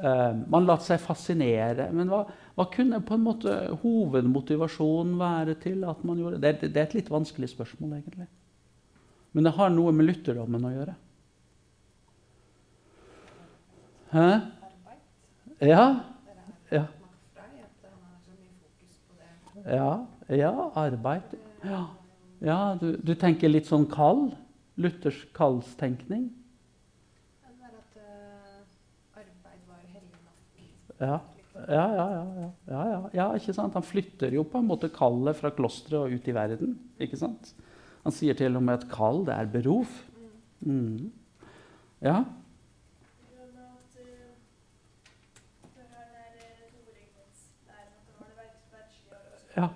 [0.00, 1.90] Man lar seg fascinere.
[1.92, 2.22] Men hva,
[2.56, 6.54] hva, kunne på en måte hovedmotivasjonen være til at man gjorde det?
[6.60, 8.28] Det, det er et litt vanskelig spørsmål, egentlig.
[9.36, 10.96] Men det har noe med lutherdommen å gjøre.
[14.10, 14.26] Hæ?
[14.30, 15.70] arbeid.
[15.70, 15.84] Ja.
[16.72, 16.84] Ja.
[19.66, 21.22] Ja, ja arbeid.
[21.64, 21.86] Ja,
[22.40, 24.30] ja du, du tenker litt sånn kall?
[24.80, 26.30] Luthers kaldstenkning?
[27.44, 30.89] Det er at eh, arbeid var hellig nok.
[31.00, 31.18] Ja.
[31.68, 32.82] Ja, ja, ja,
[33.12, 33.74] ja, ikke sant?
[33.74, 36.76] Han flytter jo på en måte kallet fra klosteret og ut i verden.
[37.00, 37.54] ikke sant?
[38.04, 39.90] Han sier til og med at kall, det er berov.
[40.60, 41.10] Mm.
[42.00, 42.22] Ja.
[49.56, 49.68] Ja.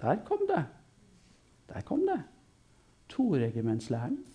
[0.00, 0.64] Der kom det.
[1.68, 2.22] Der kom det.
[3.08, 4.31] Toregimentslæren.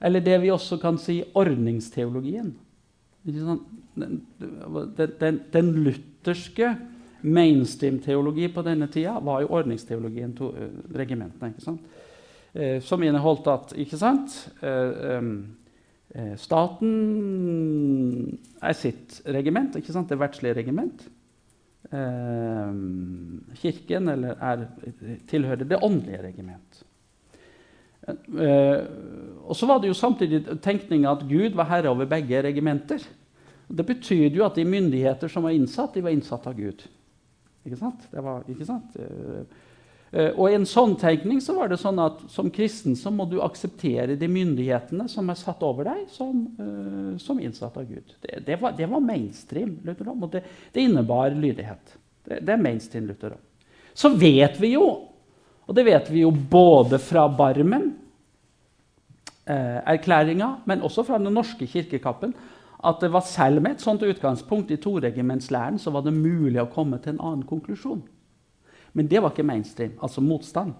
[0.00, 2.52] Eller det vi også kan si ordningsteologien.
[3.26, 3.60] Den,
[3.96, 6.74] den, den, lutherske
[7.26, 11.50] mainstream-teologi på denne tida var jo ordningsteologien, to, eh, regimentene.
[11.50, 11.80] ikke sant?
[12.54, 14.36] Eh, som inneholdt at ikke sant?
[14.62, 15.22] Eh,
[16.36, 16.92] staten
[18.62, 20.08] er sitt regiment, ikke sant?
[20.08, 21.08] det verdslige regiment.
[23.56, 24.64] Kirken eller er,
[25.28, 26.85] tilhører det åndelige regiment.
[28.06, 28.80] Eh,
[29.46, 33.02] og så var det jo samtidig tenkninga at Gud var herre over begge regimenter.
[33.66, 36.84] Det betydde jo at de myndigheter som var innsatt, de var innsatt av Gud.
[37.66, 38.04] Ikke sant?
[38.12, 38.94] Var, ikke sant?
[39.00, 39.64] Eh,
[40.12, 43.26] eh, og i en sånn tenkning så var det sånn at som kristen så må
[43.30, 48.14] du akseptere de myndighetene som er satt over deg, som, eh, som innsatt av Gud.
[48.22, 51.98] Det, det, var, det var mainstream lutherdom, og det, det innebar lydighet.
[52.26, 53.42] Det, er mainstream lutherdom.
[53.96, 54.86] Så vet vi jo,
[55.66, 57.94] og det vet vi jo både fra Barmen
[59.46, 62.34] regjeringserklæringa, men også fra den norske kirkekappen,
[62.84, 66.70] at det var selv med et sånt utgangspunkt i toregimentslæren så var det mulig å
[66.70, 68.02] komme til en annen konklusjon.
[68.92, 70.74] Men det var ikke mainstream, altså motstand.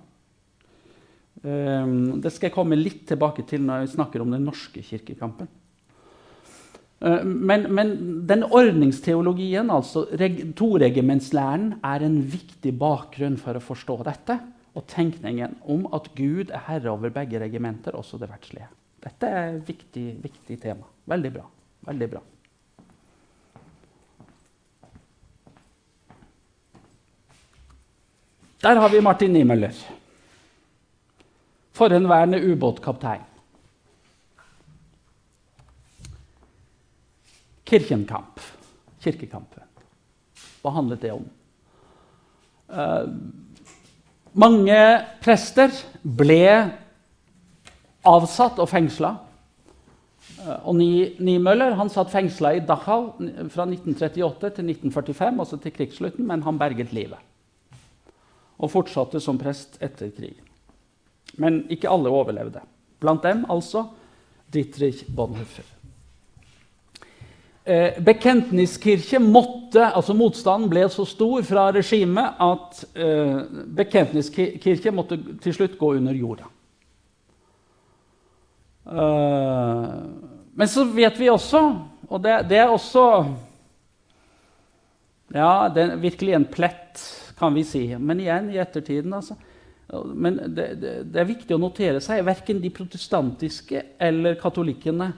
[1.42, 5.49] Um, det skal jeg komme litt tilbake til når jeg snakker om den norske kirkekampen.
[7.05, 7.90] Uh, men, men,
[8.27, 10.07] den ordningsteologien, altså
[10.57, 14.38] toregimentslæren, er en viktig bakgrunn for å forstå dette.
[14.77, 18.69] Og tenkningen om at Gud er herre over begge regimenter, også det verdslige.
[19.07, 20.89] Dette er et viktig, viktig tema.
[21.09, 21.45] Veldig bra.
[21.87, 22.23] Veldig bra.
[28.67, 29.77] Der har vi Martin Niemøller.
[31.77, 33.25] Forhenværende ubåtkaptein.
[37.67, 38.41] Kirkenkamp.
[39.01, 39.62] Kirkekampen.
[40.62, 41.27] Hva handlet det om?
[42.67, 43.07] Uh,
[44.37, 44.81] mange
[45.25, 45.72] prester
[46.03, 46.49] ble
[48.07, 49.12] avsatt og fengsla.
[50.42, 53.12] Uh, og Niemøller han satt fengsla i Dachau
[53.53, 57.20] fra 1938 til 1945, altså til krigsslutten, men han berget livet.
[58.57, 60.44] Og fortsatte som prest etter krigen.
[61.37, 62.62] Men ikke alle overlevde.
[63.03, 63.88] Blant dem altså
[64.53, 65.76] Dietrich Bonhoeffer.
[67.67, 73.41] Eh, Bekentniskirke måtte, altså Motstanden ble så stor fra regimet at eh,
[73.75, 76.47] Bekentniskirke måtte til slutt gå under jorda.
[78.87, 79.91] Eh,
[80.55, 81.65] men så vet vi også,
[82.07, 83.03] og det, det er også
[85.35, 87.03] Ja, det er virkelig en plett,
[87.35, 87.83] kan vi si.
[87.99, 89.35] Men igjen, i ettertiden, altså
[90.15, 95.13] men det, det, det, er viktig å notere seg verken de protestantiske eller katolikkene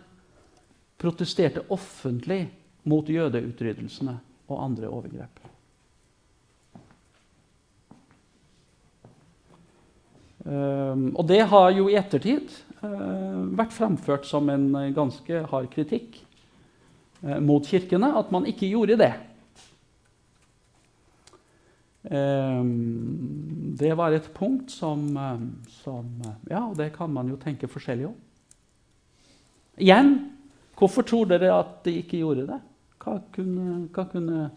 [0.99, 2.47] protesterte offentlig
[2.89, 4.17] mot jødeutryddelsene
[4.49, 5.45] og andre overgrep.
[10.49, 16.17] Um, og det har jo i ettertid uh, vært framført som en ganske hard kritikk
[17.21, 19.13] uh, mot kirkene at man ikke gjorde det.
[22.11, 25.51] Ehm, det var et punkt som, ehm,
[25.83, 28.15] som, Ja, det kan man jo tenke forskjellig om.
[29.77, 30.31] Igjen,
[30.79, 32.59] hvorfor tror dere at de ikke gjorde det?
[33.03, 34.49] Hva kunne, hva kunne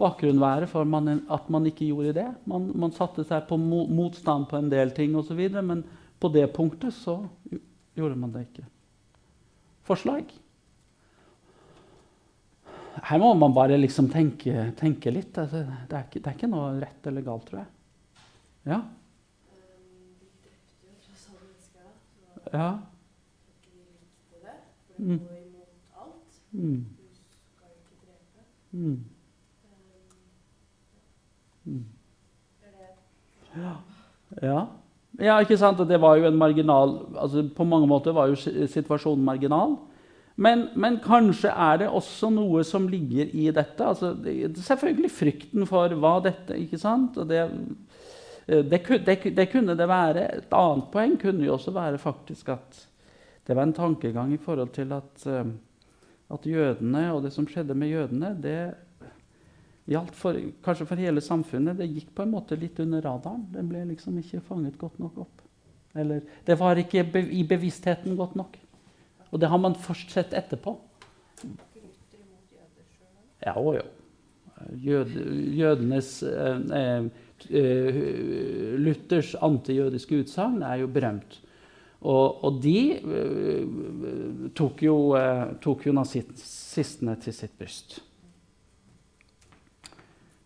[0.00, 2.28] bakgrunnen være for man, at man ikke gjorde det?
[2.50, 5.84] Man, man satte seg på motstand på en del ting osv., men
[6.22, 7.18] på det punktet så
[7.98, 8.64] gjorde man det ikke.
[9.86, 10.30] Forslag?
[13.00, 15.36] her må man bare liksom tenke, tenke litt.
[15.38, 17.70] Altså, det, er ikke, det, er ikke, noe rett eller galt, tror jeg.
[18.68, 18.80] Ja.
[22.52, 22.70] Ja.
[24.98, 25.20] Mm.
[26.52, 26.84] Mm.
[28.72, 29.04] Mm.
[34.42, 34.66] Ja.
[35.20, 35.38] ja.
[35.40, 35.80] ikke sant?
[35.88, 39.76] Det var jo en marginal altså På mange måter var jo situasjonen marginal.
[40.34, 43.84] Men, men, kanskje er det også noe som ligger i dette.
[43.84, 47.18] Altså, det, selvfølgelig frykten for hva dette ikke sant?
[47.20, 47.42] Og det,
[48.46, 50.24] eh, det, det, det, kunne det være.
[50.40, 52.80] Et annet poeng kunne jo også være faktisk at
[53.46, 55.52] det var en tankegang i forhold til at, eh,
[56.32, 58.58] at jødene og det som skjedde med jødene, det
[59.90, 61.78] gjaldt for, kanskje for hele samfunnet.
[61.78, 63.44] Det gikk på en måte litt under radaren.
[63.52, 65.42] Det ble liksom ikke fanget godt nok opp.
[65.98, 68.56] Eller det var ikke i bevisstheten godt nok.
[69.32, 70.76] Og det har man først sett etterpå.
[73.42, 73.84] Ja, å jo.
[74.78, 75.16] Jød,
[75.58, 77.08] jødenes eh,
[77.50, 77.96] eh,
[78.78, 81.40] Luthers antijødiske utsagn er jo berømt.
[82.02, 88.00] Og, og de uh, tok jo, uh, tok jo nazistene til sitt bryst.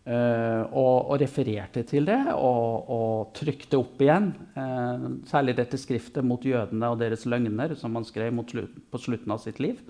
[0.07, 4.29] Uh, og, og, refererte til det og, og trykte opp igjen.
[4.55, 9.35] Uh, særlig dette skriftet mot jødene og deres løgner som man skrev slutt, på slutten
[9.35, 9.81] av sitt liv.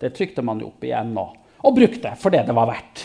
[0.00, 1.26] Det trykte man jo opp igjen nå,
[1.60, 3.04] og brukte for det det var verdt.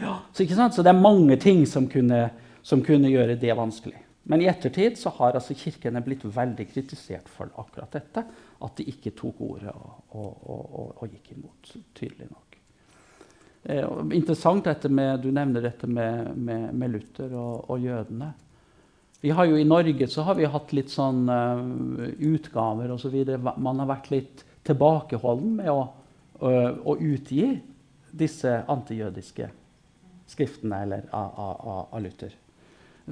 [0.00, 2.26] Ja, så, så, det er mange ting som kunne,
[2.62, 3.98] som kunne, gjøre det vanskelig.
[4.30, 8.22] Men i ettertid så har altså kirkene blitt veldig kritisert for akkurat dette.
[8.62, 10.46] At de ikke tok ordet og,
[10.94, 12.50] og gikk imot tydelig nok.
[13.62, 18.32] Eh, interessant dette med, Du nevner dette med, med, med Luther og, og, jødene.
[19.20, 23.18] Vi har jo I Norge så har vi hatt litt sånn uh, utgaver osv.
[23.26, 25.82] Så Man har vært litt tilbakeholden med å,
[26.40, 27.58] uh, å utgi
[28.10, 29.50] disse antijødiske
[30.30, 32.32] skriftene eller, av, av, av Luther.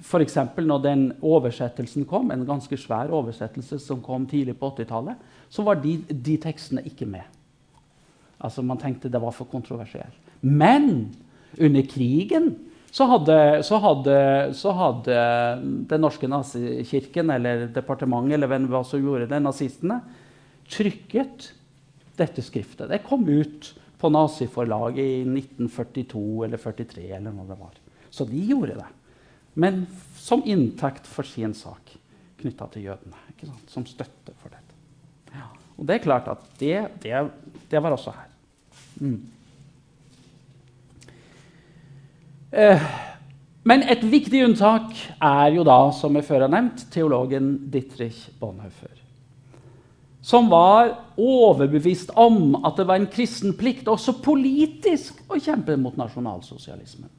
[0.03, 0.37] F.eks.
[0.57, 5.19] når den oversettelsen kom, en ganske svær oversettelse som kom tidlig på 80-tallet,
[5.51, 7.27] så var de, de tekstene ikke med.
[8.39, 10.19] Altså Man tenkte det var for kontroversielt.
[10.41, 11.11] Men
[11.59, 12.53] under krigen
[12.95, 14.19] så hadde, så hadde,
[14.57, 15.17] så hadde
[15.91, 20.01] Den norske nazikirken eller departementet eller hvem som gjorde det, nazistene,
[20.69, 21.51] trykket
[22.19, 22.89] dette skriftet.
[22.91, 27.77] Det kom ut på naziforlaget i 1942 eller 1943, eller noe det var.
[28.11, 28.89] Så de gjorde det.
[29.59, 29.87] Men
[30.19, 31.97] som inntekt for sin sak
[32.39, 33.19] knytta til jødene.
[33.71, 34.77] Som støtte for dette.
[35.35, 35.49] Ja.
[35.79, 37.25] Og det er klart at det, det,
[37.71, 38.31] det var også her.
[39.03, 39.19] Mm.
[42.51, 42.87] Eh,
[43.69, 48.95] men et viktig unntak er jo da, som jeg før har nevnt, teologen Dietrich Bonhoeffer.
[50.25, 55.99] Som var overbevist om at det var en kristen plikt, også politisk, å kjempe mot
[55.99, 57.11] nasjonalsosialismen.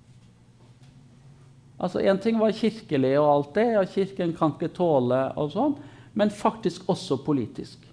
[1.80, 5.78] Altså Én ting var kirkelig og alt det, og Kirken kan ikke tåle og sånn,
[6.20, 7.86] men faktisk også politisk.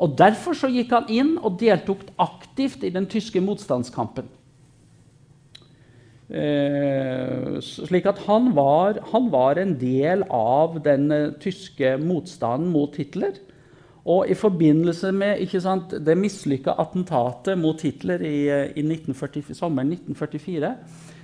[0.00, 4.30] Og Derfor så gikk han inn og deltok aktivt i den tyske motstandskampen.
[6.32, 12.96] Eh, slik at han var, han var, en del av den eh, tyske motstanden mot
[12.96, 13.36] Hitler.
[14.08, 19.92] Og i forbindelse med sant, det mislykka attentatet mot Hitler i, eh, i 1940, sommeren
[19.92, 20.72] 1944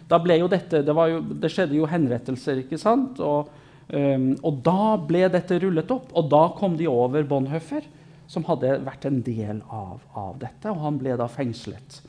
[0.08, 3.20] da ble jo dette, det, jo, det skjedde jo henrettelser, ikke sant?
[3.20, 3.50] Og,
[3.92, 6.14] um, og, da ble dette rullet opp.
[6.16, 7.84] Og da kom de over Bonhoeffer,
[8.28, 10.72] som hadde vært en del av, av dette.
[10.72, 12.00] Og han ble da fengslet.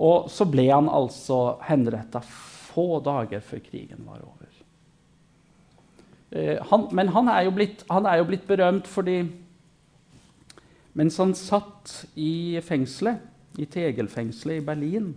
[0.00, 4.50] Og så ble han altså henretta få dager før krigen var over.
[6.34, 9.22] Uh, han, men han er, blitt, han er, jo blitt, berømt fordi
[10.98, 13.22] mens han satt i fengselet,
[13.58, 15.12] i Tegelfengselet i Berlin,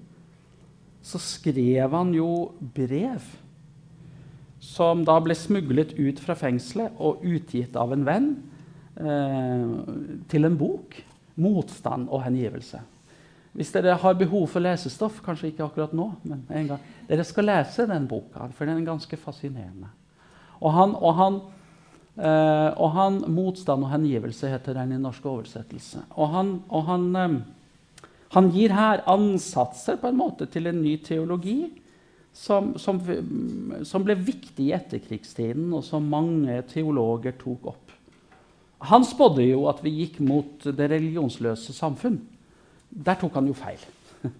[1.03, 2.29] så skrev han jo
[2.75, 3.23] brev
[4.63, 8.29] som da ble smuglet ut fra fengselet og utgitt av en venn
[8.95, 9.73] eh,
[10.31, 11.01] til en bok.
[11.33, 12.79] 'Motstand og hengivelse'.
[13.57, 17.47] Hvis dere har behov for lesestoff, kanskje ikke akkurat nå, men en gang, dere skal
[17.49, 19.89] lese den boka, for den er ganske fascinerende.
[20.61, 21.41] Og han, og han,
[22.17, 26.05] eh, og han 'Motstand og hengivelse' heter den i norsk oversettelse.
[26.11, 27.41] Og han, og han, eh,
[28.33, 31.57] han, gir her ansatser på en måte til en ny teologi
[32.33, 32.99] som, som,
[33.85, 37.93] som ble viktig i etterkrigstiden, og som mange teologer tok opp.
[38.89, 42.17] Han spådde jo at vi gikk mot det religionsløse samfunn.
[42.89, 43.85] Der tok han jo feil.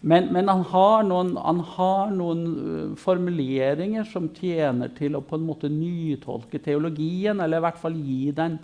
[0.00, 5.34] Men, men han, har noen, han, har noen, øh, formuleringer som tjener til å på
[5.34, 8.60] en måte nytolke teologien, eller i hvert fall gi den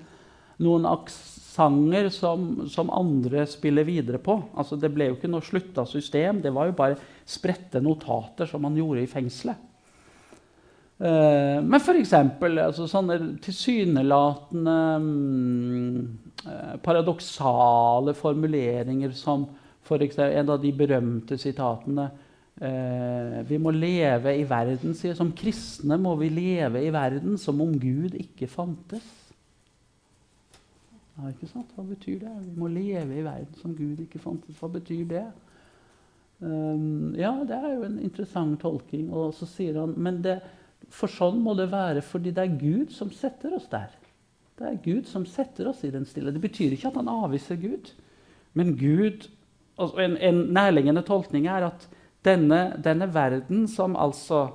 [0.63, 4.37] noen aksenter som, som, andre spiller videre på.
[4.55, 8.63] Altså, det ble jo ikke noe slutta system, det var jo bare spredte notater som
[8.63, 9.71] man gjorde i fengselet.
[10.95, 12.13] Uh, men f.eks.
[12.15, 15.97] Altså, sånne tilsynelatende um,
[16.45, 19.47] Eh, paradoksale formuleringer som
[19.85, 20.19] f.eks.
[20.19, 22.05] en av de berømte sitatene
[22.61, 27.63] eh, Vi må leve i verden, sier Som kristne må vi leve i verden som
[27.65, 29.07] om Gud ikke fantes.
[31.15, 31.71] Ja, ikke sant?
[31.77, 32.33] Hva betyr det?
[32.43, 34.59] Vi må leve i verden som Gud ikke fantes.
[34.59, 35.27] Hva betyr det?
[36.43, 39.13] Um, ja, det er jo en interessant tolking.
[39.15, 40.41] Og så sier han men det,
[40.93, 43.95] for sånn må det være fordi det er Gud som setter oss der.
[44.59, 46.35] Det er Gud som setter oss i den stille.
[46.35, 47.91] Det betyr ikke at han avviser Gud.
[48.55, 49.29] Men Gud,
[49.79, 51.89] altså en, en nærliggende tolkning er at
[52.25, 54.47] denne, denne, verden, som altså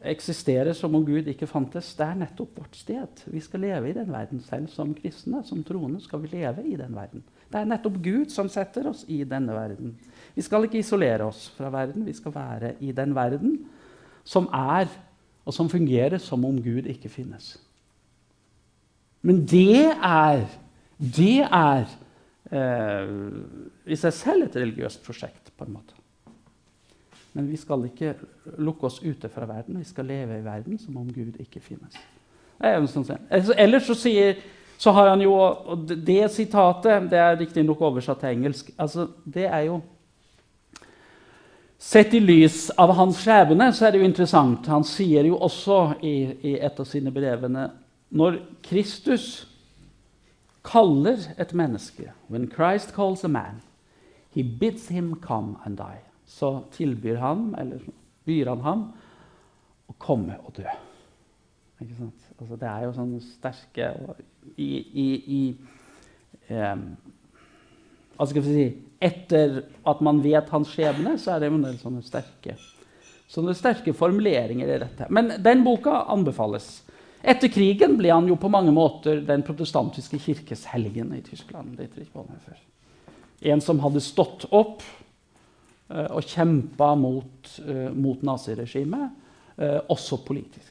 [0.00, 3.24] eksisterer som om Gud ikke fantes, det er nettopp vårt sted.
[3.28, 4.70] Vi skal leve i den verden selv.
[4.72, 7.24] Som kristne, som troende, skal vi leve i den verden.
[7.50, 9.92] Det er nettopp Gud som setter oss i denne verden.
[10.34, 12.06] Vi skal ikke isolere oss fra verden.
[12.08, 13.58] Vi skal være i den verden
[14.24, 14.88] som er,
[15.44, 17.54] og som fungerer som om Gud ikke finnes.
[19.20, 20.46] Men det er,
[20.96, 21.88] det er
[22.48, 23.16] eh,
[23.84, 25.99] i seg selv et religiøst prosjekt, på en måte.
[27.32, 28.14] Men vi skal ikke
[28.58, 29.78] lukke oss ute fra verden.
[29.78, 31.94] Vi skal leve i verden som om Gud ikke finnes.
[32.60, 34.40] Sånn ellers så, sier,
[34.78, 38.74] så har han jo og Det sitatet det er riktignok oversatt til engelsk.
[38.76, 39.80] Altså, det er jo
[41.80, 44.66] Sett i lys av hans skjebne så er det jo interessant.
[44.68, 46.12] Han sier jo også i,
[46.50, 47.70] i et av sine brevene
[48.12, 49.46] når Kristus
[50.66, 53.62] kaller et menneske When Christ calls a man,
[54.28, 56.09] he bids him come and die.
[56.30, 57.82] Så tilbyr han, eller
[58.28, 58.84] byr han ham,
[59.90, 60.66] å komme og dø.
[61.80, 62.28] Ikke sant?
[62.36, 63.88] Altså, det er jo sånne sterke
[64.54, 65.06] i, i,
[65.36, 65.40] i
[66.54, 66.84] um,
[68.16, 68.68] Hva skal vi si
[69.00, 72.52] Etter at man vet hans skjebne, så er det en del sånne sterke,
[73.32, 75.06] sånne sterke formuleringer i dette.
[75.08, 76.82] Men den boka anbefales.
[77.24, 81.80] Etter krigen ble han jo på mange måter den protestantiske kirkes helgen i Tyskland.
[83.40, 84.84] En som hadde stått opp
[85.90, 89.10] og kjempa mot, uh, mot naziregimet,
[89.58, 90.70] uh, også politisk.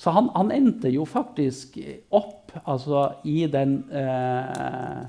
[0.00, 1.76] Så han, han, endte jo faktisk
[2.16, 5.02] opp altså, i den eh,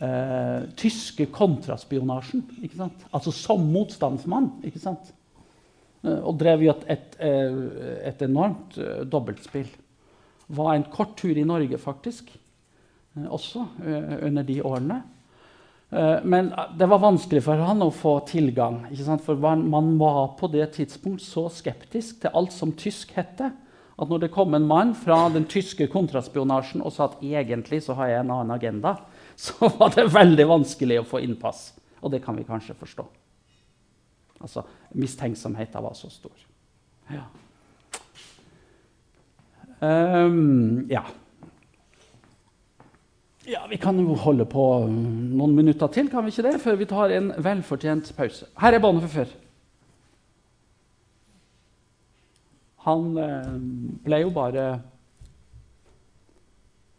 [0.00, 2.46] eh, tyske kontraspionasjen.
[2.64, 3.04] ikke sant?
[3.12, 4.54] Altså som motstandsmann.
[4.64, 5.12] ikke sant?
[6.00, 7.60] Eh, og drev jo et, et, eh,
[8.08, 8.78] et enormt
[9.12, 9.68] dobbeltspill.
[10.56, 12.30] Var en kort tur i Norge, faktisk,
[13.16, 13.64] også
[14.22, 15.00] under de årene.
[15.90, 18.80] Men det var vanskelig for han å få tilgang.
[19.22, 23.52] For man var på det tidspunkt så skeptisk til alt som tysk hette,
[23.96, 27.96] at når det kom en mann fra den tyske kontraspionasjen og sa at egentlig så
[27.96, 28.96] har jeg en annen agenda,
[29.46, 31.70] så var det veldig vanskelig å få innpass.
[32.02, 33.06] Og det kan vi kanskje forstå.
[34.44, 36.34] Altså, Mistenksomheten var så stor.
[37.08, 37.24] Ja.
[39.80, 41.04] Um, ja.
[43.46, 43.66] Ja.
[43.70, 47.14] Vi kan jo holde på noen minutter til kan vi ikke det, før vi tar
[47.14, 48.48] en velfortjent pause.
[48.60, 49.30] Her er Bonhoeffer.
[52.86, 53.54] Han eh,
[54.06, 54.66] ble jo bare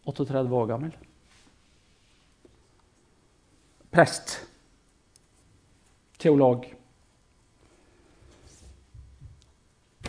[0.07, 0.95] 38 år gammel.
[3.91, 4.39] Prest.
[6.19, 6.65] Teolog.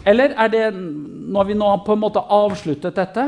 [0.08, 3.26] Eller er det, når vi nå har på en måte avsluttet dette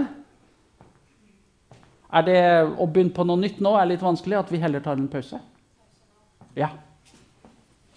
[2.11, 2.39] Er det
[2.83, 4.39] å begynne på noe nytt nå er litt vanskelig?
[4.41, 5.39] At vi heller tar en pause?
[6.59, 6.73] Ja.